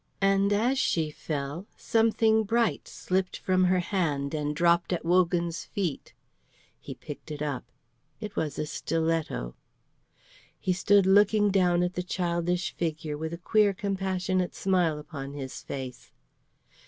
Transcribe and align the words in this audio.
And 0.23 0.51
as 0.51 0.79
she 0.79 1.11
fell, 1.11 1.67
something 1.77 2.41
bright 2.43 2.87
slipped 2.87 3.37
from 3.37 3.65
her 3.65 3.81
hand 3.81 4.33
and 4.33 4.55
dropped 4.55 4.91
at 4.91 5.05
Wogan's 5.05 5.63
feet. 5.65 6.15
He 6.79 6.95
picked 6.95 7.29
it 7.29 7.43
up. 7.43 7.65
It 8.19 8.35
was 8.35 8.57
a 8.57 8.65
stiletto. 8.65 9.53
He 10.59 10.73
stood 10.73 11.05
looking 11.05 11.51
down 11.51 11.83
at 11.83 11.93
the 11.93 12.01
childish 12.01 12.71
figure 12.73 13.15
with 13.15 13.31
a 13.31 13.37
queer 13.47 13.75
compassionate 13.75 14.55
smile 14.55 14.97
upon 14.97 15.33
his 15.33 15.61
face. 15.61 16.11